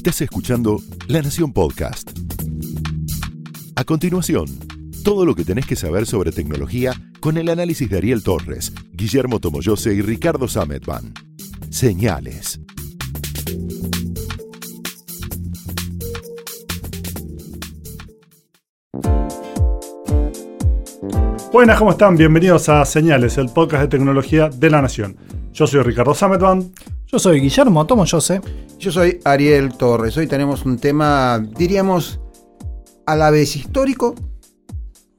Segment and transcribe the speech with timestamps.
[0.00, 2.10] Estás escuchando La Nación Podcast.
[3.76, 4.46] A continuación,
[5.04, 9.40] todo lo que tenés que saber sobre tecnología con el análisis de Ariel Torres, Guillermo
[9.40, 11.12] Tomoyose y Ricardo Sametban.
[11.68, 12.62] Señales.
[21.52, 22.16] Buenas, ¿cómo están?
[22.16, 25.18] Bienvenidos a Señales, el podcast de tecnología de la Nación.
[25.52, 26.72] Yo soy Ricardo Sametban.
[27.12, 28.40] Yo soy Guillermo Tomoyose.
[28.78, 30.16] Yo soy Ariel Torres.
[30.16, 32.20] Hoy tenemos un tema, diríamos,
[33.04, 34.14] a la vez histórico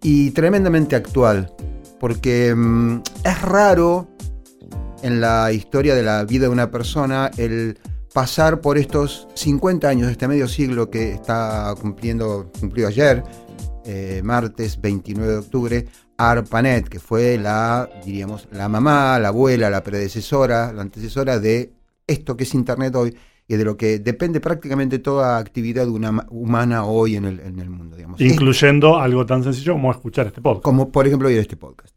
[0.02, 1.54] y tremendamente actual.
[2.00, 4.08] Porque mm, es raro
[5.02, 7.78] en la historia de la vida de una persona el
[8.14, 13.22] pasar por estos 50 años este medio siglo que está cumpliendo, cumplió ayer,
[13.84, 19.84] eh, martes 29 de octubre, ARPANET, que fue la, diríamos, la mamá, la abuela, la
[19.84, 21.81] predecesora, la antecesora de
[22.12, 23.16] esto que es Internet hoy
[23.48, 27.98] y de lo que depende prácticamente toda actividad humana hoy en el, mundo.
[27.98, 28.22] Digamos.
[28.22, 30.64] Incluyendo algo tan sencillo como escuchar este podcast.
[30.64, 31.94] Como por ejemplo oír este podcast.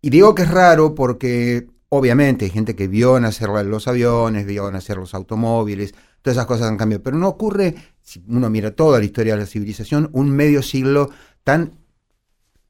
[0.00, 4.70] y digo que es raro porque obviamente hay gente que vio nacer los aviones, vio
[4.70, 9.00] nacer los automóviles, todas esas cosas han cambiado, pero no ocurre, si uno mira toda
[9.00, 11.10] la historia de la civilización, un medio siglo
[11.42, 11.72] tan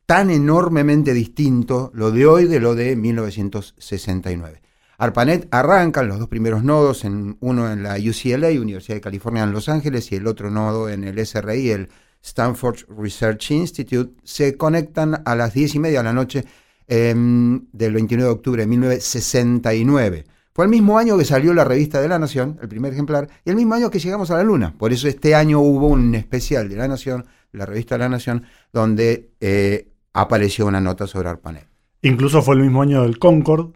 [0.06, 4.61] tan enormemente distinto lo de hoy de lo de 1969.
[5.02, 9.50] ARPANET arrancan los dos primeros nodos, en, uno en la UCLA, Universidad de California en
[9.50, 11.88] Los Ángeles, y el otro nodo en el SRI, el
[12.22, 16.44] Stanford Research Institute, se conectan a las 10 y media de la noche
[16.86, 20.24] em, del 29 de octubre de 1969.
[20.52, 23.50] Fue el mismo año que salió la revista de La Nación, el primer ejemplar, y
[23.50, 24.72] el mismo año que llegamos a la Luna.
[24.78, 28.44] Por eso este año hubo un especial de La Nación, la revista de La Nación,
[28.72, 31.66] donde eh, apareció una nota sobre ARPANET.
[32.02, 33.72] Incluso fue el mismo año del Concord,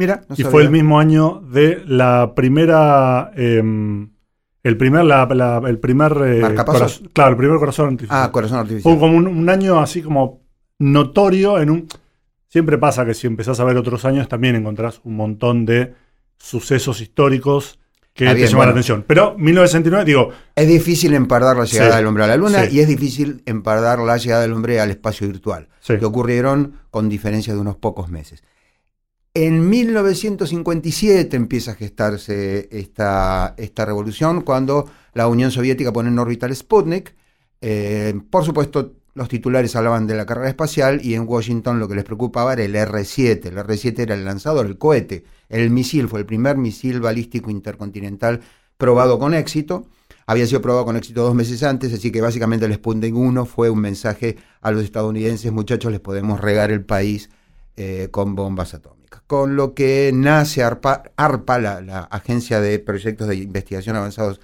[0.00, 3.32] Mira, y fue el mismo año de la primera.
[3.36, 4.08] Em,
[4.62, 6.54] el primer, el primer eh,
[7.12, 8.22] claro, el primer corazón artificial.
[8.22, 8.82] Ah, corazón artificial.
[8.82, 10.40] Fue como un, año así como
[10.78, 11.88] notorio en un.
[12.48, 15.92] Siempre pasa que si empezás a ver otros años también encontrás un montón de
[16.38, 17.78] sucesos históricos
[18.14, 19.04] que te llaman la atención.
[19.06, 20.30] Pero 1969, digo.
[20.56, 24.16] Es difícil empardar la llegada del hombre a la luna y es difícil empardar la
[24.16, 28.42] llegada del hombre al espacio virtual, que ocurrieron con diferencia de unos pocos meses.
[29.34, 36.56] En 1957 empieza a gestarse esta, revolución cuando la Unión Soviética pone en órbita el
[36.56, 37.14] Sputnik.
[37.60, 41.94] Eh, por supuesto, los titulares hablaban de la carrera espacial y en Washington lo que
[41.94, 43.46] les preocupaba era el R-7.
[43.46, 45.22] El R-7 era el lanzador, el cohete.
[45.48, 48.40] El misil fue el primer misil balístico intercontinental
[48.76, 49.86] probado con éxito.
[50.26, 53.70] Había sido probado con éxito dos meses antes, así que básicamente el Sputnik 1 fue
[53.70, 57.30] un mensaje a los estadounidenses, muchachos, les podemos regar el país
[57.76, 61.02] eh, con bombas atómicas con lo que nace ARPA,
[61.58, 64.40] la, Agencia de Proyectos de Investigación Avanzados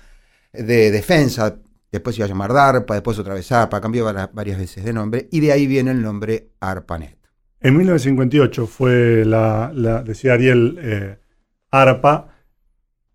[0.53, 1.57] de Defensa,
[1.91, 5.29] después se iba a llamar DARPA, después otra vez ARPA, cambió varias veces de nombre,
[5.31, 7.17] y de ahí viene el nombre ARPANET.
[7.61, 9.73] En 1958 fue la,
[10.05, 11.19] decía Ariel, eh,
[11.71, 12.35] ARPA,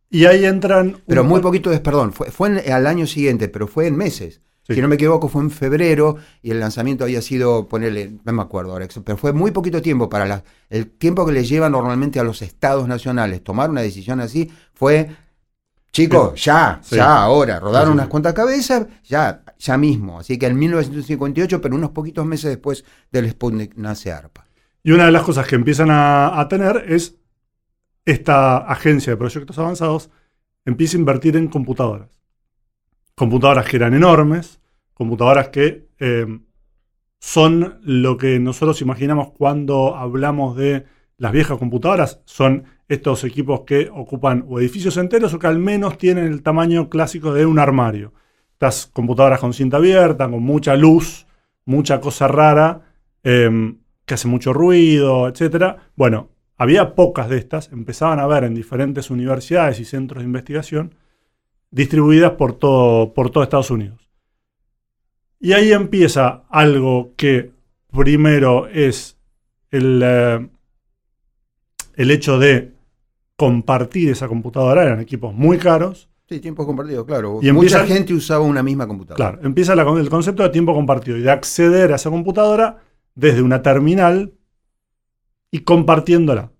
[0.09, 0.97] y ahí entran...
[1.07, 4.41] Pero muy poquito, perdón, fue, fue al año siguiente, pero fue en meses.
[4.73, 8.41] Si no me equivoco, fue en febrero y el lanzamiento había sido, ponerle, no me
[8.41, 12.23] acuerdo ahora, pero fue muy poquito tiempo para el tiempo que le lleva normalmente a
[12.23, 15.09] los estados nacionales tomar una decisión así fue,
[15.91, 20.19] chicos, ya, ya, ahora, rodaron unas cuantas cabezas, ya, ya mismo.
[20.19, 24.45] Así que en 1958, pero unos poquitos meses después del Sputnik nace ARPA.
[24.83, 27.15] Y una de las cosas que empiezan a tener es
[28.05, 30.09] esta agencia de proyectos avanzados
[30.65, 32.09] empieza a invertir en computadoras.
[33.15, 34.59] Computadoras que eran enormes,
[35.01, 36.27] computadoras que eh,
[37.19, 40.85] son lo que nosotros imaginamos cuando hablamos de
[41.17, 42.21] las viejas computadoras.
[42.25, 46.87] Son estos equipos que ocupan o edificios enteros o que al menos tienen el tamaño
[46.87, 48.13] clásico de un armario.
[48.53, 51.25] Estas computadoras con cinta abierta, con mucha luz,
[51.65, 52.81] mucha cosa rara,
[53.23, 55.77] em, que hace mucho ruido, etc.
[55.95, 60.93] Bueno, había pocas de estas, empezaban a ver en diferentes universidades y centros de investigación
[61.71, 64.00] distribuidas por todo, por todo Estados Unidos.
[65.41, 67.51] Y ahí empieza algo que
[67.91, 69.17] primero es
[69.71, 70.49] el, eh,
[71.95, 72.73] el hecho de
[73.35, 76.09] compartir esa computadora, eran equipos muy caros.
[76.29, 77.39] Sí, tiempo compartido, claro.
[77.41, 79.31] Y Mucha gente usaba una misma computadora.
[79.31, 82.77] Claro, empieza el concepto de tiempo compartido y de acceder a esa computadora
[83.15, 84.33] desde una terminal
[85.49, 86.51] y compartiéndola.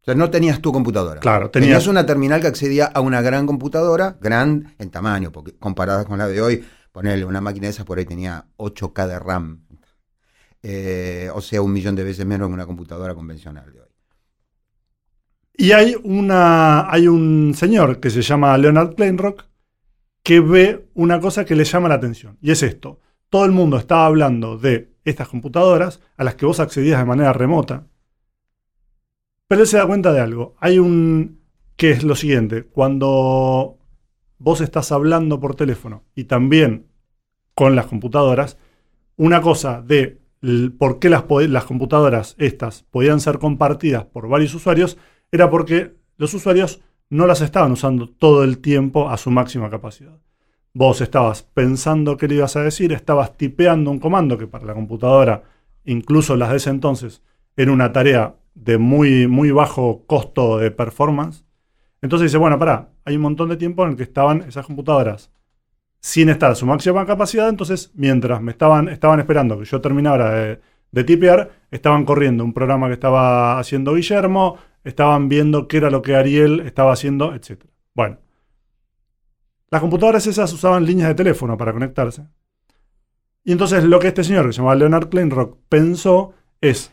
[0.00, 1.20] O sea, no tenías tu computadora.
[1.20, 6.04] Claro, tenías, una terminal que accedía a una gran computadora, gran en tamaño, porque comparada
[6.04, 6.64] con la de hoy,
[6.96, 9.66] ponerle una máquina de esas por ahí tenía 8K de RAM.
[10.62, 13.88] Eh, o sea, un millón de veces menos que una computadora convencional de hoy.
[15.58, 19.44] Y hay, una, hay un señor que se llama Leonard Kleinrock
[20.22, 22.38] que ve una cosa que le llama la atención.
[22.40, 22.98] Y es esto.
[23.28, 27.34] Todo el mundo estaba hablando de estas computadoras a las que vos accedías de manera
[27.34, 27.88] remota.
[29.48, 30.56] Pero él se da cuenta de algo.
[30.60, 31.42] Hay un...
[31.76, 32.64] que es lo siguiente.
[32.64, 33.76] Cuando
[34.38, 36.86] vos estás hablando por teléfono y también
[37.54, 38.58] con las computadoras,
[39.16, 40.20] una cosa de
[40.78, 41.24] por qué las,
[41.64, 44.98] computadoras estas podían ser compartidas por varios usuarios
[45.32, 50.18] era porque los usuarios no las estaban usando todo el tiempo a su máxima capacidad.
[50.74, 54.74] Vos estabas pensando qué le ibas a decir, estabas tipeando un comando que para la
[54.74, 55.44] computadora,
[55.84, 57.22] incluso las de ese entonces,
[57.56, 61.45] era una tarea de muy, muy bajo costo de performance.
[62.06, 65.32] Entonces dice, bueno, pará, hay un montón de tiempo en el que estaban esas computadoras
[65.98, 70.30] sin estar a su máxima capacidad, entonces mientras me estaban, estaban esperando que yo terminara
[70.30, 70.60] de,
[70.92, 76.00] de tipear, estaban corriendo un programa que estaba haciendo Guillermo, estaban viendo qué era lo
[76.00, 77.64] que Ariel estaba haciendo, etc.
[77.92, 78.18] Bueno,
[79.68, 82.22] las computadoras esas usaban líneas de teléfono para conectarse.
[83.42, 86.92] Y entonces lo que este señor, que se llama Leonard Kleinrock, pensó es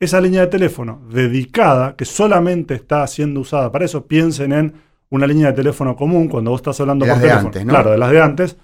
[0.00, 4.74] esa línea de teléfono dedicada, que solamente está siendo usada para eso, piensen en
[5.10, 7.42] una línea de teléfono común cuando vos estás hablando de por las teléfono.
[7.50, 7.70] De antes, ¿no?
[7.72, 8.56] Claro, de las de antes.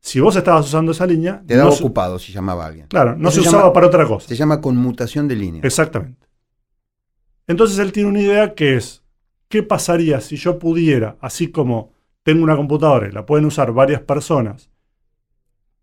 [0.00, 1.42] Si vos estabas usando esa línea.
[1.46, 2.86] Te daba no ocupado si llamaba alguien.
[2.88, 4.28] Claro, no se se usaba llama- para otra cosa.
[4.28, 5.62] Se llama conmutación de línea.
[5.64, 6.26] Exactamente.
[7.46, 9.02] Entonces él tiene una idea que es,
[9.48, 11.92] ¿qué pasaría si yo pudiera, así como
[12.22, 14.70] tengo una computadora y la pueden usar varias personas,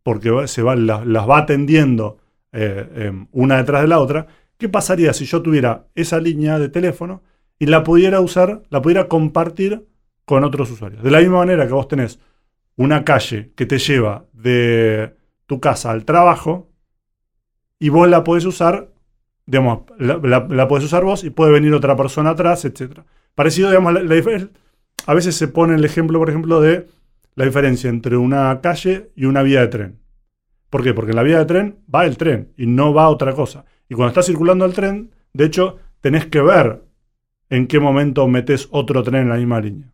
[0.03, 2.17] porque se va- la- las va atendiendo
[2.55, 6.69] eh, em, una detrás de la otra, ¿qué pasaría si yo tuviera esa línea de
[6.69, 7.23] teléfono
[7.59, 9.87] y la pudiera usar, la pudiera compartir
[10.25, 11.03] con otros usuarios?
[11.03, 12.19] De la misma manera que vos tenés
[12.77, 15.15] una calle que te lleva de
[15.47, 16.69] tu casa al trabajo
[17.79, 18.91] y vos la podés usar
[19.47, 20.17] digamos, la,
[20.49, 23.05] la- podés usar vos y puede venir otra persona atrás, etc.
[23.35, 23.95] Parecido, digamos,
[25.07, 26.87] a veces se pone el ejemplo, por ejemplo, de
[27.35, 29.99] la diferencia entre una calle y una vía de tren.
[30.75, 30.93] ¿Por qué?
[30.93, 33.63] Porque en la vía de tren va el tren y no va otra cosa.
[33.87, 36.83] Y cuando está circulando el tren, de hecho, tenés que ver
[37.49, 39.89] en qué momento metes otro tren en la misma línea.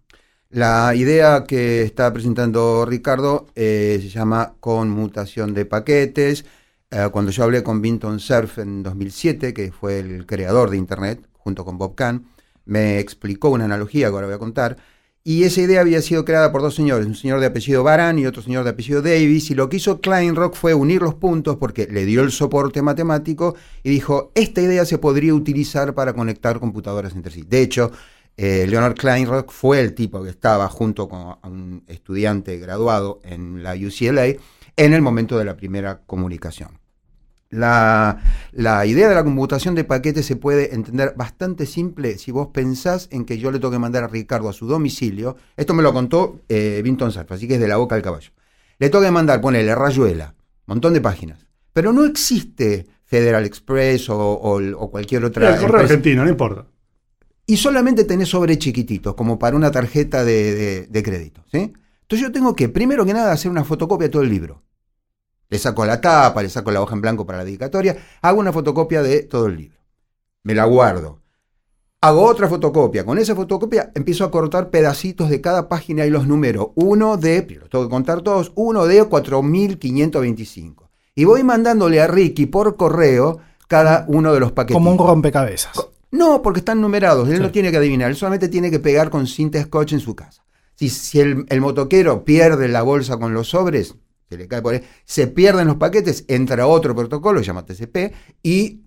[0.50, 6.46] La idea que está presentando Ricardo eh, se llama conmutación de paquetes.
[6.90, 11.28] Eh, cuando yo hablé con Vinton Cerf en 2007, que fue el creador de Internet,
[11.34, 12.26] junto con Bob Kahn,
[12.66, 14.78] me explicó una analogía que ahora voy a contar.
[15.24, 18.26] Y esa idea había sido creada por dos señores, un señor de apellido Baran y
[18.26, 19.52] otro señor de apellido Davis.
[19.52, 23.56] Y lo que hizo Kleinrock fue unir los puntos porque le dio el soporte matemático
[23.84, 27.44] y dijo, esta idea se podría utilizar para conectar computadoras entre sí.
[27.48, 27.92] De hecho,
[28.36, 33.76] eh, Leonard Kleinrock fue el tipo que estaba junto con un estudiante graduado en la
[33.76, 34.26] UCLA
[34.76, 36.81] en el momento de la primera comunicación.
[37.52, 38.22] La,
[38.54, 43.08] la idea de la computación de paquetes se puede entender bastante simple si vos pensás
[43.12, 45.36] en que yo le tengo que mandar a Ricardo a su domicilio.
[45.58, 48.32] Esto me lo contó eh, Vinton así que es de la boca al caballo.
[48.80, 50.34] Le tengo que mandar, ponele Rayuela,
[50.66, 51.46] montón de páginas.
[51.74, 56.66] Pero no existe Federal Express o, o- o cualquier otra el correo argentino, no importa.
[57.46, 61.44] Y solamente tenés sobre chiquititos, como para una tarjeta de, de- de crédito.
[61.52, 61.74] ¿sí?
[62.04, 64.64] Entonces yo tengo que, primero que nada, hacer una fotocopia de todo el libro.
[65.52, 68.52] Le saco la tapa, le saco la hoja en blanco para la dedicatoria, hago una
[68.54, 69.78] fotocopia de todo el libro.
[70.44, 71.20] Me la guardo.
[72.04, 73.06] Hago otra fotocopia.
[73.06, 76.72] Con esa fotocopia empiezo a cortar pedacitos de cada página y los número.
[76.76, 80.90] Uno de, pero los tengo que contar todos, uno de 4525.
[81.16, 84.76] Y voy mandándole a Ricky por correo cada uno de los paquetes.
[84.76, 85.74] Como un rompecabezas.
[86.12, 87.28] No, porque están numerados.
[87.30, 87.42] Él Sí.
[87.44, 88.10] no tiene que adivinar.
[88.10, 90.44] Él solamente tiene que pegar con cinta scotch en su casa.
[90.76, 93.96] Si, si el, el motoquero pierde la bolsa con los sobres,
[94.32, 98.14] se le cae por ahí, se pierden los paquetes, entra otro protocolo, se llama TCP,
[98.42, 98.80] y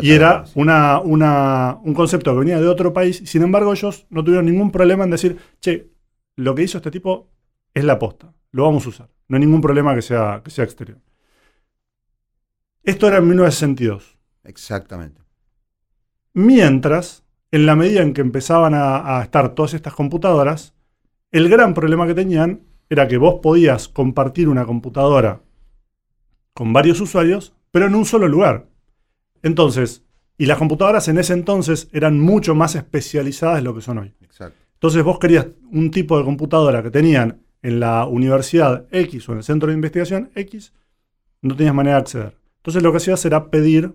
[0.00, 3.22] Y era una, una, un concepto que venía de otro país.
[3.24, 5.90] Sin embargo, ellos no tuvieron ningún problema en decir, che,
[6.36, 7.30] lo que hizo este tipo
[7.74, 8.32] es la posta.
[8.50, 9.10] Lo vamos a usar.
[9.28, 10.98] No hay ningún problema que sea, que sea exterior.
[12.82, 14.18] Esto era en 1962.
[14.44, 15.22] Exactamente.
[16.32, 20.74] Mientras, en la medida en que empezaban a estar todas estas computadoras,
[21.30, 25.42] el gran problema que tenían era que vos podías compartir una computadora
[26.54, 28.67] con varios usuarios, pero en un solo lugar.
[29.42, 30.02] Entonces,
[30.36, 34.14] y las computadoras en ese entonces eran mucho más especializadas de lo que son hoy.
[34.20, 34.56] Exacto.
[34.74, 39.38] Entonces vos querías un tipo de computadora que tenían en la universidad X o en
[39.38, 40.72] el centro de investigación X,
[41.42, 42.36] no tenías manera de acceder.
[42.58, 43.92] Entonces lo que hacías era pedir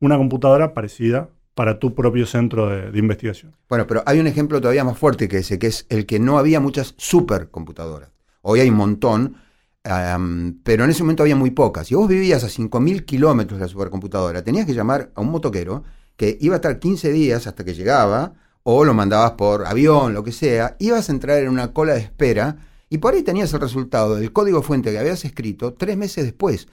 [0.00, 3.56] una computadora parecida para tu propio centro de, investigación.
[3.68, 6.38] Bueno, pero hay un ejemplo todavía más fuerte que ese, que es el que no
[6.38, 8.10] había muchas supercomputadoras.
[8.42, 9.36] Hoy hay un montón,
[10.64, 11.86] pero en ese momento había muy pocas.
[11.86, 15.84] Si vos vivías a 5.000 kilómetros de la supercomputadora, tenías que llamar a un motoquero
[16.16, 20.24] que iba a estar 15 días hasta que llegaba, o lo mandabas por avión, lo
[20.24, 22.56] que sea, ibas a entrar en una cola de espera
[22.88, 26.66] y por ahí tenías el resultado del código fuente que habías escrito tres meses después.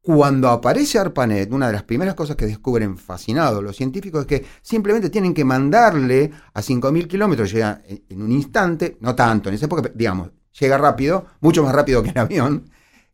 [0.00, 4.46] Cuando aparece ARPANET, una de las primeras cosas que descubren fascinados los científicos es que
[4.60, 9.66] simplemente tienen que mandarle a 5.000 kilómetros, llega en un instante, no tanto, en esa
[9.66, 12.70] época, digamos, llega rápido, mucho más rápido que el avión,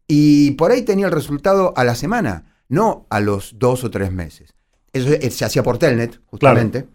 [0.07, 4.13] y por ahí tenía el resultado a la semana, no a los dos o tres
[4.13, 4.55] meses.
[4.93, 6.87] Eso se hacía por Telnet, justamente.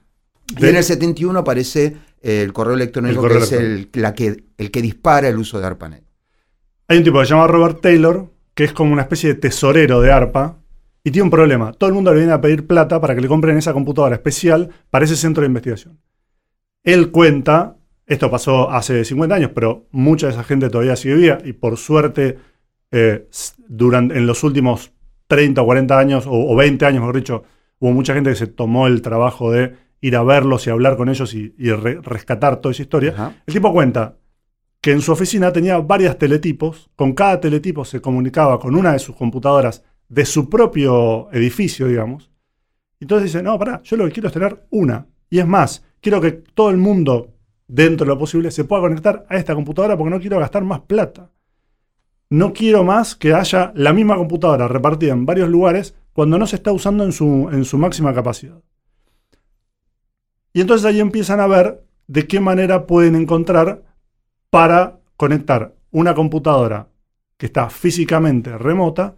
[0.57, 4.81] Y en el 71 aparece el correo electrónico que es el, la que, el que
[4.81, 6.03] dispara el uso de ARPANET.
[6.87, 10.01] Hay un tipo que se llama Robert Taylor, que es como una especie de tesorero
[10.01, 10.57] de ARPA,
[11.03, 11.73] y tiene un problema.
[11.73, 14.69] Todo el mundo le viene a pedir plata para que le compren esa computadora especial
[14.89, 15.99] para ese centro de investigación.
[16.83, 17.77] Él cuenta,
[18.13, 21.77] esto pasó hace 50 años, pero mucha de esa gente todavía sigue viva, y por
[21.77, 22.37] suerte,
[22.91, 23.27] eh,
[23.67, 24.91] durante, en los últimos
[25.27, 27.43] 30 o 40 años, o, 20 años, mejor dicho,
[27.79, 31.09] hubo mucha gente que se tomó el trabajo de ir a verlos y hablar con
[31.09, 31.53] ellos y,
[32.03, 33.35] rescatar toda esa historia.
[33.45, 34.17] El tipo cuenta,
[34.81, 38.99] que en su oficina tenía varias teletipos, con cada teletipo se comunicaba con una de
[38.99, 42.29] sus computadoras de su propio edificio, digamos.
[42.99, 45.07] Entonces dice, no, pará, yo lo que quiero es tener una.
[45.29, 47.32] Y es más, quiero que todo el mundo,
[47.73, 50.81] dentro de lo posible, se pueda conectar a esta computadora porque no quiero gastar más
[50.81, 51.31] plata.
[52.29, 56.57] No quiero más que haya la misma computadora repartida en varios lugares cuando no se
[56.57, 58.61] está usando en su, en su máxima capacidad.
[60.53, 63.81] Y entonces ahí empiezan a ver de qué manera pueden encontrar
[64.51, 66.89] para conectar una computadora
[67.37, 69.15] que está físicamente remota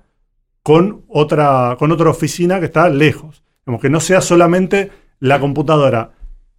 [0.63, 3.43] con otra, con otra oficina que está lejos.
[3.65, 6.11] Como que no sea solamente la computadora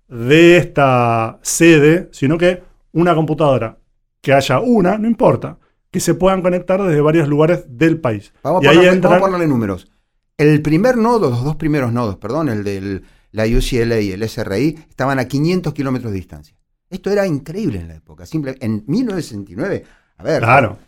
[0.09, 3.79] de esta sede, sino que una computadora
[4.21, 5.59] que haya una, no importa,
[5.91, 8.33] que se puedan conectar desde varios lugares del país.
[8.43, 9.91] Vamos, a, ponerle, vamos a ponerle números.
[10.37, 14.79] El primer nodo, los dos primeros nodos, perdón, el de la UCLA y el SRI,
[14.89, 16.57] estaban a 500 kilómetros de distancia.
[16.91, 18.27] Esto era increíble en la época.
[18.27, 19.85] Simple, en 1969,
[20.19, 20.43] a ver,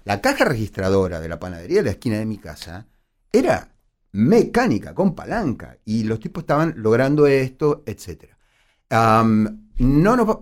[0.05, 2.87] la caja registradora de la panadería de la esquina de mi casa
[3.33, 3.75] era
[4.13, 7.83] mecánica, con palanca, y los tipos estaban logrando esto,
[8.89, 9.53] etc.
[9.79, 10.39] no nos,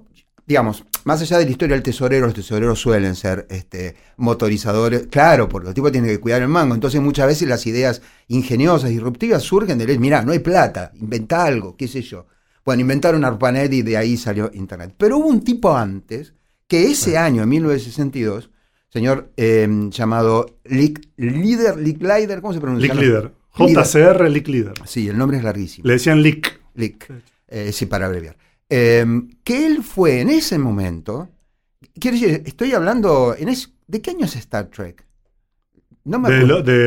[0.46, 5.48] digamos, más allá de la historia del tesorero, los tesoreros suelen ser este, motorizadores, claro,
[5.48, 9.42] porque los tipos tienen que cuidar el mango, entonces muchas veces las ideas ingeniosas, disruptivas,
[9.42, 12.26] surgen de él, mirá, no hay plata, inventa algo, qué sé yo.
[12.64, 14.94] Bueno, inventaron ARPANET y de ahí salió Internet.
[14.98, 16.34] Pero hubo un tipo antes,
[16.66, 18.50] que ese año, en 1962,
[18.88, 22.92] señor em, llamado Lick Leader, Lick Leader, ¿cómo se pronuncia?
[22.92, 23.32] Lick Leader.
[23.56, 24.74] JCR Lick Leader.
[24.84, 25.86] Sí, el nombre es larguísimo.
[25.86, 26.60] Le decían Lick.
[26.74, 27.08] Lick.
[27.48, 28.36] Eh, sí, para abreviar.
[28.68, 31.28] Em, que él fue en ese momento.
[31.98, 33.34] Quiero decir, estoy hablando.
[33.38, 33.54] En
[33.86, 35.06] ¿De qué año es Star Trek?
[36.04, 36.28] No me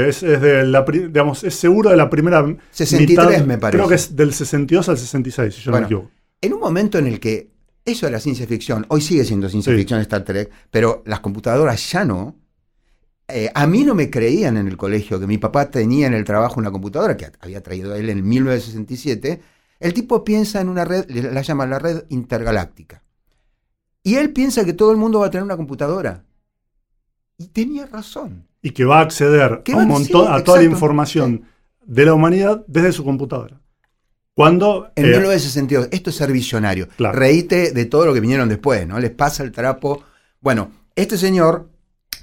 [0.08, 3.78] es, de la, digamos, es seguro de la primera 63 me parece.
[3.78, 6.12] Creo que es del 62 al 66, si yo no me equivoco.
[6.42, 7.52] En un momento en el que
[7.84, 12.06] eso era ciencia ficción, hoy sigue siendo ciencia ficción Star Trek, pero las computadoras ya
[12.06, 12.38] no.
[13.28, 16.24] Eh, a mí no me creían en el colegio que mi papá tenía en el
[16.24, 19.42] trabajo una computadora que había traído él en 1967.
[19.80, 23.04] El tipo piensa en una red, la llama la red intergaláctica.
[24.04, 26.24] Y él piensa que todo el mundo va a tener una computadora.
[27.38, 31.46] Y tenía razón y que va a acceder a, un montón, a toda la información
[31.86, 33.60] de la humanidad desde su computadora.
[34.34, 36.88] Cuando, en 1962, eh, esto es ser visionario.
[36.98, 39.00] Reíte de todo lo que vinieron después, ¿no?
[39.00, 40.04] Les pasa el trapo.
[40.40, 41.70] Bueno, este señor,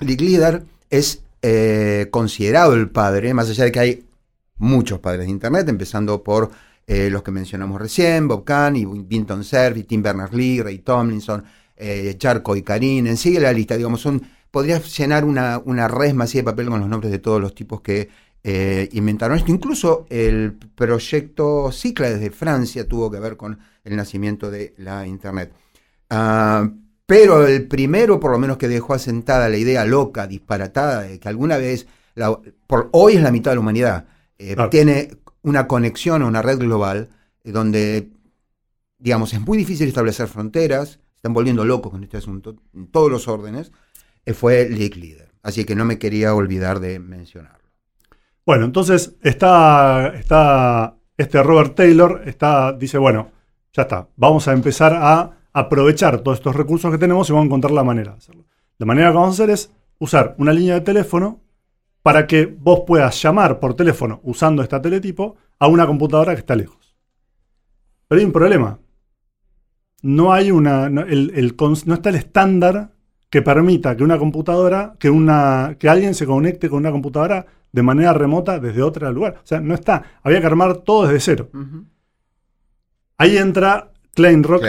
[0.01, 4.05] Lick Leader, es eh, considerado el padre, más allá de que hay
[4.57, 6.51] muchos padres de Internet, empezando por
[6.87, 11.45] eh, los que mencionamos recién, Bob Kahn y Vinton Cerf, Tim Berners-Lee, Ray Tomlinson,
[11.77, 16.39] eh, Charco y Karin, sigue la lista, digamos, son, podrías llenar una, una resma así
[16.39, 18.09] de papel con los nombres de todos los tipos que
[18.49, 19.51] eh, inventaron esto.
[19.51, 25.53] Incluso el proyecto Cicla desde Francia tuvo que ver con el nacimiento de la Internet.
[26.11, 26.71] Ah,
[27.07, 31.29] pero el primero, por lo menos, que dejó asentada la idea loca, disparatada, de que
[31.29, 31.89] alguna vez,
[32.69, 34.07] por, hoy es la mitad de la humanidad,
[34.39, 35.11] eh, tiene
[35.47, 37.09] una conexión a una red global
[37.45, 38.11] eh, donde,
[38.99, 43.29] digamos, es muy difícil establecer fronteras, están volviendo locos con este asunto, en todos los
[43.29, 43.73] órdenes,
[44.35, 45.33] fue League Leader.
[45.43, 47.61] Así que no me quería olvidar de mencionar.
[48.45, 53.31] Bueno, entonces está, está este Robert Taylor, está, dice, bueno,
[53.73, 57.47] ya está, vamos a empezar a aprovechar todos estos recursos que tenemos y vamos a
[57.47, 58.45] encontrar la manera de hacerlo.
[58.79, 61.41] La manera que vamos a hacer es usar una línea de teléfono
[62.07, 66.55] para que vos puedas llamar por teléfono usando esta teletipo a una computadora que está
[66.55, 66.95] lejos.
[68.07, 68.79] Pero hay un problema.
[70.03, 70.89] No hay una.
[70.89, 72.93] No, no está el estándar
[73.29, 77.83] que permita que una computadora, que, una, que alguien se conecte con una computadora de
[77.83, 79.41] manera remota desde otro lugar.
[79.43, 80.21] O sea, no está.
[80.23, 81.51] Había que armar todo desde cero.
[83.19, 84.63] Ahí entra Klein Rock,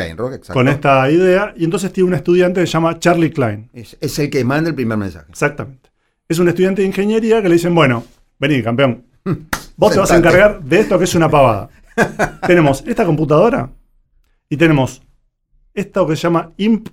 [0.52, 3.70] con esta idea y entonces tiene un estudiante que se llama Charlie Klein.
[3.74, 5.28] Es, el que manda el primer mensaje.
[5.30, 5.87] Exactamente.
[6.28, 8.04] Es un estudiante de ingeniería que le dicen, bueno,
[8.40, 9.06] vení, campeón.
[9.78, 11.70] Vos te vas a encargar de esto que es una pavada.
[12.48, 13.72] tenemos esta computadora
[14.50, 15.02] y tenemos
[15.74, 16.90] esto que se llama IMP,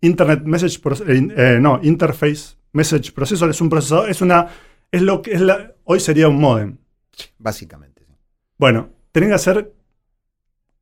[0.00, 4.48] Internet Message eh, eh, no, Interface Message Processor, es un procesador, es una
[4.90, 6.76] es lo que es la, hoy sería un modem.
[7.38, 8.06] Básicamente.
[8.58, 9.72] Bueno, tenés que hacer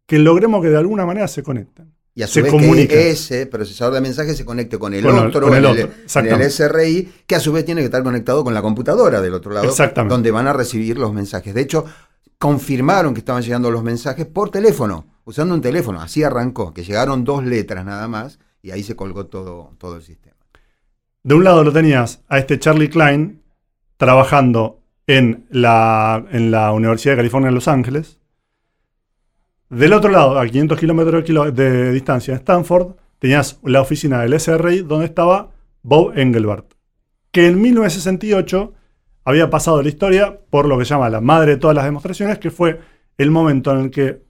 [0.06, 1.94] que logremos que de alguna manera se conecten.
[2.14, 2.52] Y a su vez
[2.88, 5.88] que ese procesador de mensajes se conecte con el otro, con el, otro.
[6.20, 9.52] el, SRI, que a su vez tiene que estar conectado con la computadora del otro
[9.52, 9.74] lado,
[10.08, 11.54] donde van a recibir los mensajes.
[11.54, 11.86] De hecho,
[12.36, 16.02] confirmaron que estaban llegando los mensajes por teléfono, usando un teléfono.
[16.02, 20.02] Así arrancó, que llegaron dos letras nada más, y ahí se colgó todo, todo el
[20.02, 20.36] sistema.
[21.22, 23.42] De un lado lo tenías a este Charlie Klein,
[23.96, 28.18] trabajando en la, en la Universidad de California en Los Ángeles.
[29.72, 34.82] Del otro lado, a 500 kilómetros de, distancia, en Stanford, tenías la oficina del SRI
[34.82, 35.48] donde estaba
[35.82, 36.74] Bob Engelbart,
[37.30, 38.74] que en 1968
[39.24, 42.50] había pasado la historia por lo que llama la madre de todas las demostraciones, que
[42.50, 42.80] fue
[43.16, 44.22] el momento en el que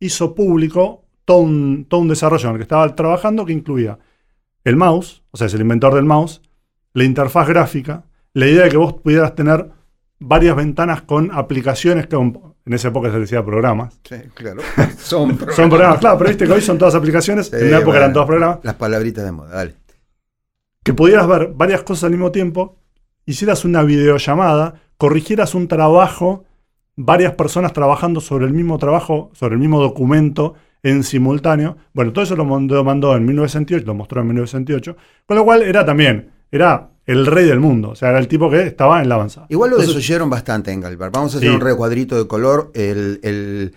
[0.00, 3.96] hizo público todo un desarrollo en el que estaba trabajando que incluía
[4.64, 6.42] el mouse, o sea, es el inventor del mouse,
[6.94, 9.70] la interfaz gráfica, la idea de que vos pudieras tener
[10.18, 12.16] varias ventanas con aplicaciones que
[12.70, 13.98] en esa época se decía programas.
[14.08, 14.62] Sí, claro.
[14.96, 15.56] Son programas.
[15.56, 17.52] son programas, claro, pero viste que hoy son todas aplicaciones.
[17.52, 18.60] en una época eran todos programas.
[18.62, 19.74] Las palabritas de moda, dale.
[20.84, 22.78] Que pudieras ver varias cosas al mismo tiempo,
[23.26, 26.44] hicieras una videollamada, corrigieras un trabajo,
[26.94, 30.54] varias personas trabajando sobre el mismo trabajo, sobre el mismo documento
[30.84, 31.76] en simultáneo.
[31.92, 35.84] Bueno, todo eso lo mandó en 1968, lo mostró en 1968, con lo cual era
[35.84, 37.90] también, era el rey del mundo.
[37.90, 39.46] O sea, era el tipo que estaba en la avanzada.
[39.48, 41.10] Igual lo desoyeron bastante en Galvar.
[41.10, 42.70] Vamos a hacer un recuadrito de color.
[42.74, 43.74] El,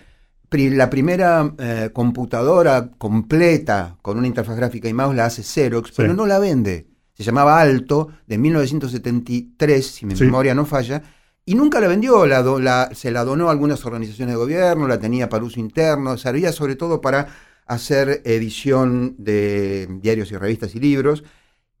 [0.50, 6.14] la primera eh, computadora completa con una interfaz gráfica y mouse la hace Xerox, pero
[6.14, 6.86] no la vende.
[7.12, 11.02] Se llamaba Alto, de 1973, si mi memoria no falla,
[11.44, 12.26] y nunca la vendió.
[12.26, 16.52] La, se la donó a algunas organizaciones de gobierno, la tenía para uso interno, servía
[16.52, 17.26] sobre todo para
[17.66, 21.24] hacer edición de diarios y revistas y libros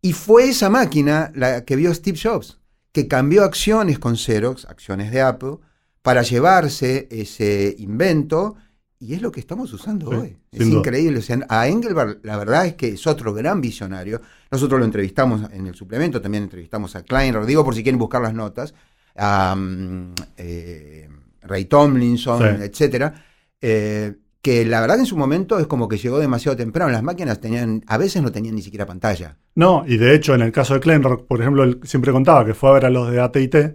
[0.04, 2.58] y fue esa máquina la que vio Steve Jobs,
[2.92, 5.56] que cambió acciones con Xerox, acciones de Apple,
[6.02, 8.54] para llevarse ese invento.
[8.98, 10.36] Y es lo que estamos usando hoy.
[10.52, 11.22] Es increíble.
[11.48, 14.20] a Engelbart, la verdad es que es otro gran visionario.
[14.50, 18.20] Nosotros lo entrevistamos en el suplemento, también entrevistamos a Klein, digo por si quieren buscar
[18.20, 18.74] las notas,
[19.16, 21.08] a mm, eh,
[21.40, 23.24] Ray Tomlinson, etcétera.
[23.58, 24.12] Eh,
[24.44, 26.92] que la verdad en su momento es como que llegó demasiado temprano.
[26.92, 29.38] Las máquinas tenían, a veces no tenían ni siquiera pantalla.
[29.54, 32.52] No, y de hecho en el caso de Kleinrock, por ejemplo, él siempre contaba que
[32.52, 33.74] fue a ver a los de AT&T,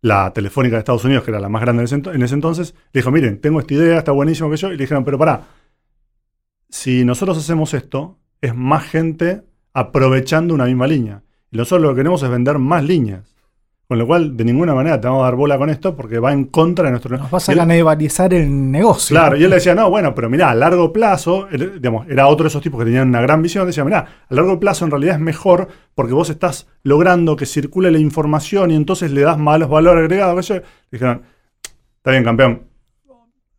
[0.00, 3.10] la telefónica de Estados Unidos, que era la más grande en ese entonces, le dijo,
[3.10, 5.46] miren, tengo esta idea, está buenísimo que yo, y le dijeron, pero pará,
[6.70, 9.42] si nosotros hacemos esto, es más gente
[9.74, 11.22] aprovechando una misma línea.
[11.50, 13.34] Y nosotros lo que queremos es vender más líneas.
[13.88, 16.30] Con lo cual, de ninguna manera te vamos a dar bola con esto porque va
[16.30, 17.24] en contra de nuestro negocio.
[17.24, 19.14] Nos vas a canibalizar el negocio.
[19.14, 22.48] Claro, y él decía, no, bueno, pero mirá, a largo plazo, digamos, era otro de
[22.48, 25.22] esos tipos que tenían una gran visión, decía, mirá, a largo plazo en realidad es
[25.22, 30.02] mejor porque vos estás logrando que circule la información y entonces le das malos valores
[30.02, 30.52] agregados.
[30.92, 31.22] Dijeron,
[31.96, 32.64] está bien, campeón.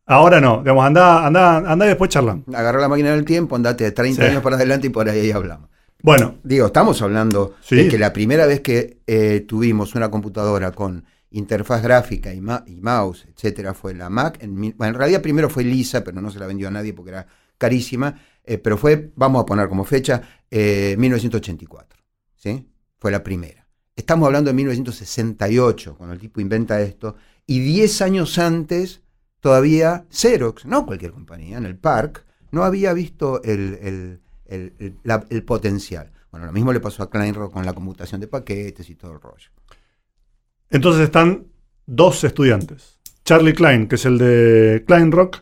[0.06, 2.44] Ahora no, digamos, anda, anda, anda y después charlan.
[2.54, 5.70] Agarra la máquina del tiempo, andate 30 años para adelante y por ahí hablamos.
[6.02, 6.38] Bueno.
[6.44, 11.84] Digo, estamos hablando de que la primera vez que eh, tuvimos una computadora con interfaz
[11.84, 14.42] gráfica y, mouse, etcétera, fue la Mac.
[14.42, 17.12] En, bueno, en realidad primero fue Lisa, pero no se la vendió a nadie porque
[17.12, 18.20] era carísima.
[18.44, 22.00] Eh, pero fue, vamos a poner como fecha, 1984.
[22.00, 22.04] Eh,
[22.36, 22.68] ¿sí?
[22.98, 23.68] Fue la primera.
[23.96, 27.18] Estamos hablando de 1968, cuando el tipo inventa esto.
[27.46, 29.02] Y 10 años antes,
[29.42, 34.22] todavía Xerox, no cualquier compañía, en el Park, no había visto el, el
[35.46, 36.12] potencial.
[36.32, 39.22] Bueno, lo mismo le pasó a Kleinrock con la computación de paquetes y todo el
[39.22, 39.50] rollo.
[40.70, 41.48] Entonces están
[41.86, 43.00] dos estudiantes.
[43.26, 45.38] Charlie Klein, que es el de Kleinrock,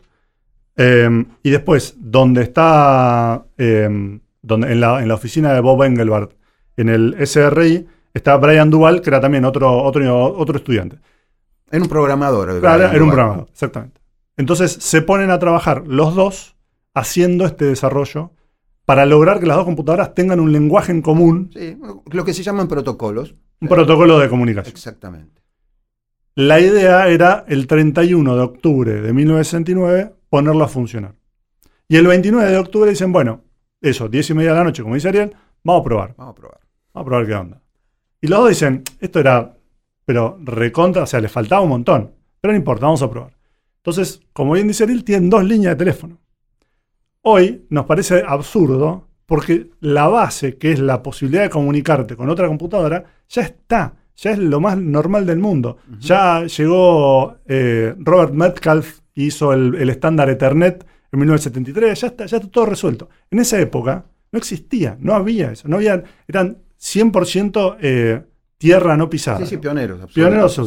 [0.76, 6.32] em, y después, donde está, em, donde, en, la, oficina de Bob Engelbart,
[6.76, 10.98] en el SRI, está Brian Duval, que era también otro, otro, otro estudiante.
[11.70, 12.60] Era un programador.
[12.60, 14.00] Claro, era un programador, exactamente.
[14.36, 16.56] Entonces se ponen a trabajar los dos
[16.94, 18.32] haciendo este desarrollo
[18.88, 21.50] para lograr que las dos computadoras tengan un lenguaje en común.
[21.52, 21.76] Sí,
[22.10, 23.34] lo que se llaman protocolos.
[23.60, 24.72] Un protocolo de comunicación.
[24.74, 25.42] Exactamente.
[26.34, 31.14] La idea era el 31 de octubre de 1969 ponerlo a funcionar.
[31.86, 33.42] Y el 29 de octubre dicen, bueno,
[33.82, 36.14] eso, 10 y media de la noche, como dice Ariel, vamos a probar.
[36.16, 36.60] Vamos a probar.
[36.94, 37.62] Vamos a probar qué onda.
[38.22, 39.54] Y los dos dicen, esto era,
[40.06, 42.14] pero recontra, o sea, le faltaba un montón.
[42.40, 43.36] Pero no importa, vamos a probar.
[43.76, 46.18] Entonces, como bien dice Ariel, tienen dos líneas de teléfono.
[47.30, 52.48] Hoy nos parece absurdo porque la base, que es la posibilidad de comunicarte con otra
[52.48, 53.92] computadora, ya está.
[54.16, 55.76] Ya es lo más normal del mundo.
[56.00, 62.48] Ya llegó eh, Robert Metcalf, hizo el, estándar Ethernet en 1973, ya está, ya está
[62.48, 63.10] todo resuelto.
[63.30, 65.68] En esa época no existía, no había eso.
[65.68, 68.22] No había, eran 100% eh,
[68.56, 69.40] tierra no pisada.
[69.40, 70.10] Sí, sí, pioneros.
[70.14, 70.58] Pioneros.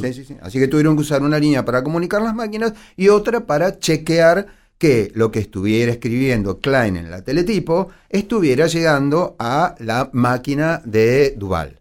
[0.43, 4.61] Así que tuvieron que usar una línea para comunicar las máquinas y otra para chequear
[4.82, 11.36] que lo que estuviera escribiendo Klein en la teletipo estuviera llegando a la máquina de
[11.38, 11.80] Duval,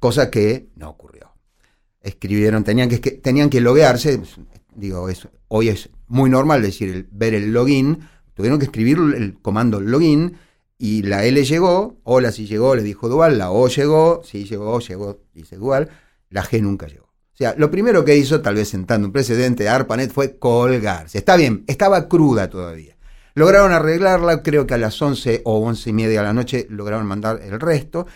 [0.00, 1.30] cosa que no ocurrió.
[2.00, 4.20] Escribieron, tenían que, tenían que loguearse,
[4.74, 5.08] digo,
[5.46, 8.00] hoy es muy normal decir ver el login,
[8.34, 10.36] tuvieron que escribir el comando login
[10.76, 14.80] y la L llegó, hola si llegó, le dijo Duval, la O llegó, sí llegó,
[14.80, 15.88] llegó, dice Duval,
[16.30, 17.09] la G nunca llegó
[17.40, 21.18] sea, lo primero que hizo, tal vez sentando un precedente de ARPANET, fue colgarse.
[21.18, 22.96] Está bien, estaba cruda todavía.
[23.34, 27.06] Lograron arreglarla, creo que a las 11 o 11 y media de la noche lograron
[27.06, 28.06] mandar el resto.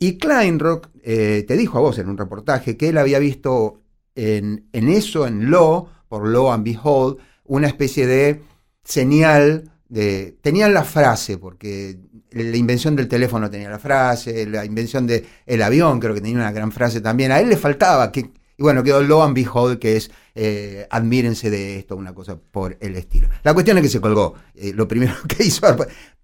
[0.00, 3.82] Y Kleinrock eh, te dijo a vos en un reportaje que él había visto
[4.16, 8.42] en, en eso, en Law, por Law and Behold, una especie de
[8.82, 10.36] señal de...
[10.40, 11.98] Tenían la frase, porque
[12.32, 16.50] la invención del teléfono tenía la frase, la invención del avión creo que tenía una
[16.50, 17.30] gran frase también.
[17.30, 21.50] A él le faltaba que y bueno, quedó Lo and Behold, que es eh, admírense
[21.50, 23.28] de esto, una cosa por el estilo.
[23.42, 24.34] La cuestión es que se colgó.
[24.54, 25.66] Eh, lo primero que hizo,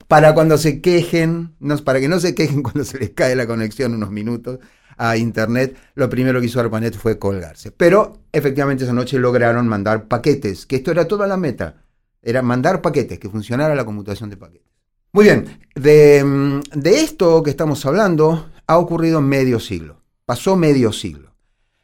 [0.07, 3.47] para cuando se quejen, no, para que no se quejen cuando se les cae la
[3.47, 4.59] conexión unos minutos
[4.97, 7.71] a internet, lo primero que hizo ARPANET fue colgarse.
[7.71, 11.83] Pero efectivamente esa noche lograron mandar paquetes, que esto era toda la meta.
[12.21, 14.67] Era mandar paquetes, que funcionara la conmutación de paquetes.
[15.13, 20.03] Muy bien, de, mm, de esto que estamos hablando ha ocurrido medio siglo.
[20.27, 21.28] Pasó medio siglo.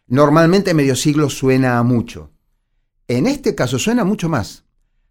[0.07, 2.31] Normalmente medio siglo suena mucho.
[3.09, 4.65] En este caso suena mucho más,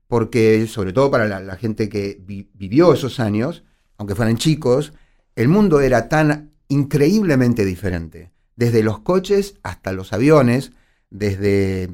[0.08, 2.22] porque sobre todo para la, gente que
[2.54, 3.64] vivió esos años,
[3.98, 4.94] aunque fueran chicos,
[5.36, 8.32] el mundo era tan increíblemente diferente.
[8.56, 10.72] Desde los coches hasta los aviones,
[11.10, 11.90] desde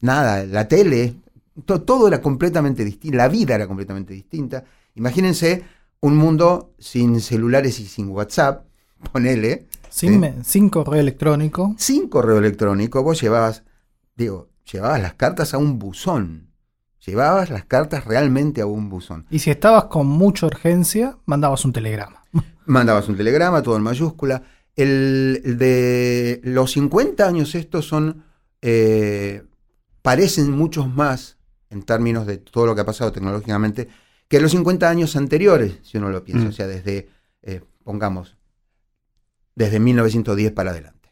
[0.00, 1.16] nada, la tele,
[1.64, 4.64] todo era completamente distinto, la vida era completamente distinta.
[4.94, 5.64] Imagínense
[6.00, 8.66] un mundo sin celulares y sin WhatsApp,
[9.12, 11.74] ponele, sin, correo electrónico.
[11.78, 13.64] Sin correo electrónico, vos llevabas,
[14.16, 16.48] digo, llevabas las cartas a un buzón.
[17.06, 19.26] Llevabas las cartas realmente a un buzón.
[19.30, 22.24] Y si estabas con mucha urgencia, mandabas un telegrama.
[22.66, 24.42] Mandabas un telegrama, todo en mayúscula.
[24.76, 28.24] El, de los 50 años estos son,
[28.62, 29.44] eh,
[30.02, 31.38] parecen muchos más
[31.70, 33.88] en términos de todo lo que ha pasado tecnológicamente
[34.30, 36.46] que los 50 años anteriores, si uno lo piensa.
[36.46, 36.48] Mm.
[36.48, 37.08] O sea, desde,
[37.42, 38.36] eh, pongamos,
[39.60, 41.10] desde 1910 para adelante.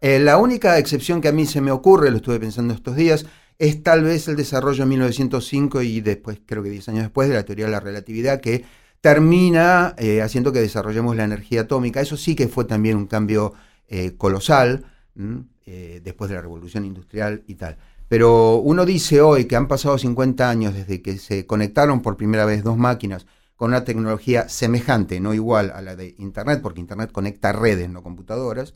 [0.00, 3.26] Eh, la única excepción que a mí se me ocurre, lo estuve pensando estos días,
[3.58, 7.34] es tal vez el desarrollo en 1905 y después, creo que 10 años después, de
[7.34, 8.64] la teoría de la relatividad, que
[9.00, 12.00] termina eh, haciendo que desarrollemos la energía atómica.
[12.00, 13.54] Eso sí que fue también un cambio
[13.88, 14.84] eh, colosal
[16.04, 17.76] después de la revolución industrial y tal.
[18.08, 22.44] Pero uno dice hoy que han pasado 50 años desde que se conectaron por primera
[22.44, 23.26] vez dos máquinas
[23.58, 28.04] con una tecnología semejante, no igual a la de Internet, porque Internet conecta redes, no
[28.04, 28.74] computadoras.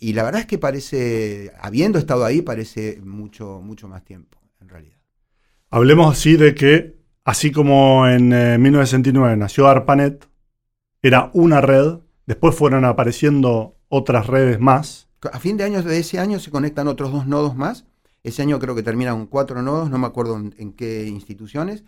[0.00, 4.68] y la verdad es que parece, habiendo estado ahí, parece mucho, mucho más tiempo, en
[4.68, 4.98] realidad.
[5.70, 10.28] Hablemos así de que, así como en 1969 eh, nació ARPANET,
[11.00, 15.08] era una red, después fueron apareciendo otras redes más.
[15.32, 17.84] A fin de año de ese año se conectan otros dos nodos más.
[18.24, 21.84] Ese año creo que termina con cuatro nodos, no me acuerdo en, qué instituciones.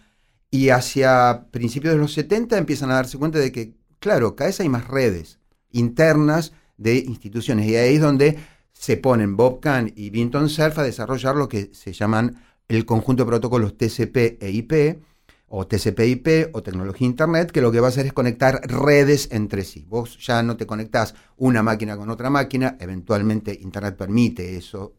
[0.50, 4.60] Y hacia principios de los 70 empiezan a darse cuenta de que, claro, cada vez
[4.60, 5.38] hay más redes
[5.70, 7.66] internas de instituciones.
[7.66, 8.38] Y ahí es donde
[8.72, 13.24] se ponen Bob Kahn y Vinton Cerf a desarrollar lo que se llaman el conjunto
[13.24, 15.02] de protocolos TCP e IP,
[15.48, 19.64] o TCP/IP o tecnología Internet, que lo que va a hacer es conectar redes entre
[19.64, 19.84] sí.
[19.88, 24.94] Vos ya no te conectás una máquina con otra máquina, eventualmente Internet permite eso,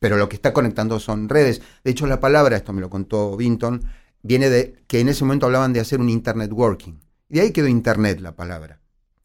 [0.00, 1.62] pero lo que está conectando son redes.
[1.84, 3.82] De hecho, la palabra, esto me lo contó Vinton,
[4.26, 7.00] viene de que en ese momento hablaban de hacer un Internet working.
[7.28, 8.80] Y de ahí quedó Internet la palabra.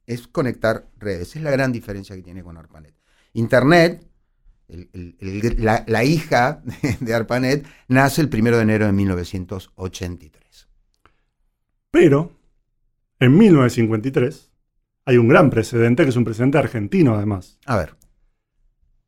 [0.05, 1.35] Es conectar redes.
[1.35, 2.95] Es la gran diferencia que tiene con ARPANET.
[3.33, 4.05] Internet,
[5.57, 6.61] la, la, hija
[6.99, 10.67] de ARPANET, nace el 1 de enero de 1983.
[11.91, 12.31] Pero,
[13.19, 14.51] en 1953,
[15.05, 17.59] hay un gran precedente, que es un precedente argentino además.
[17.65, 17.95] A ver.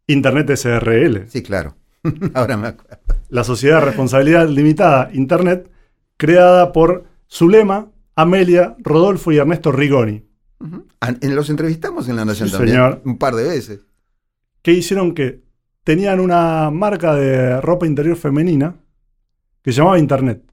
[0.08, 1.29] Internet SRL.
[1.29, 1.75] Sí, claro.
[2.34, 2.99] Ahora me acuerdo.
[3.29, 5.71] La Sociedad de Responsabilidad Limitada Internet,
[6.17, 10.26] creada por Zulema, Amelia, Rodolfo y Ernesto Rigoni.
[11.21, 12.76] Los entrevistamos en la Nación también.
[12.76, 13.02] Señor.
[13.06, 13.86] Un par de veces.
[14.62, 15.43] Que hicieron que
[15.84, 18.78] tenían una marca de ropa interior femenina
[19.62, 20.43] que se llamaba Internet.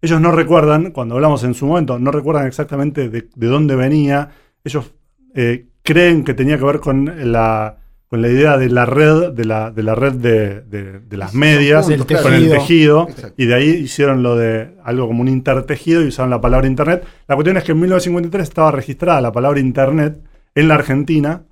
[0.00, 4.30] Ellos no recuerdan, cuando hablamos en su momento, no recuerdan exactamente de, dónde venía.
[4.62, 4.94] Ellos
[5.34, 9.44] eh, creen que tenía que ver con la, con la idea de la red, de
[9.44, 14.34] la, de la red de, las medias, con el tejido, y de ahí hicieron lo
[14.34, 17.04] de algo como un intertejido y usaron la palabra internet.
[17.26, 20.20] La cuestión es que en 1953 estaba registrada la palabra internet
[20.54, 21.44] en la Argentina.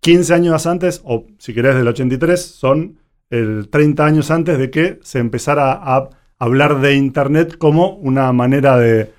[0.00, 2.98] 15 años antes, o si querés del 83, son
[3.30, 8.76] el 30 años antes de que se empezara a hablar de Internet como una manera
[8.78, 9.12] de,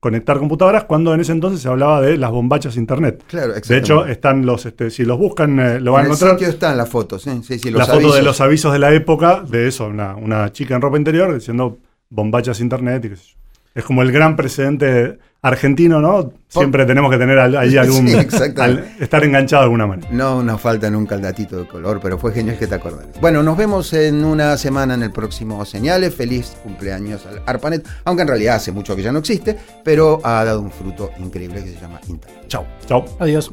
[0.00, 3.24] conectar computadoras cuando en ese entonces se hablaba de las bombachas internet.
[3.26, 6.38] Claro, de hecho, están los, este, si los buscan, eh, lo van a encontrar.
[6.38, 7.40] En el están las fotos, ¿eh?
[7.42, 10.52] sí, sí, los La foto de los avisos de la época, de eso, una, una
[10.52, 11.78] chica en ropa interior diciendo
[12.10, 13.38] bombachas internet y qué sé yo.
[13.74, 16.32] Es como el gran precedente argentino, ¿no?
[16.48, 18.08] Siempre tenemos que tener ahí algún.
[18.08, 20.08] estar enganchado de alguna manera.
[20.10, 23.20] No nos falta nunca el datito de color, pero fue genial que te acordaras.
[23.20, 26.14] Bueno, nos vemos en una semana en el próximo Señales.
[26.14, 30.44] Feliz cumpleaños al ARPANET, aunque en realidad hace mucho que ya no existe, pero ha
[30.44, 32.44] dado un fruto increíble que se llama Internet.
[32.48, 32.66] Chao.
[32.86, 33.04] Chao.
[33.18, 33.52] Adiós.